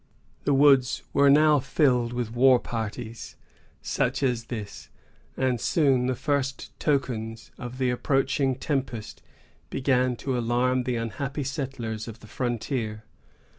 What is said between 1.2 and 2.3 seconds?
now filled